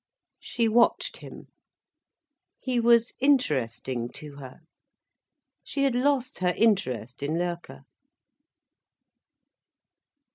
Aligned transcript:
She 0.39 0.67
watched 0.67 1.17
him. 1.17 1.49
He 2.57 2.79
was 2.79 3.13
interesting 3.19 4.09
to 4.13 4.37
her. 4.37 4.61
She 5.63 5.83
had 5.83 5.93
lost 5.93 6.39
her 6.39 6.55
interest 6.57 7.21
in 7.21 7.37
Loerke. 7.37 7.83